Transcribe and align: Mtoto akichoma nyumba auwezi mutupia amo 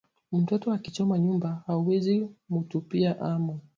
Mtoto 0.31 0.71
akichoma 0.71 1.19
nyumba 1.19 1.63
auwezi 1.67 2.29
mutupia 2.49 3.19
amo 3.21 3.59